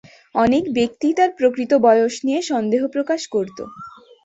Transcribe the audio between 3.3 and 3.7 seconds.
করতো।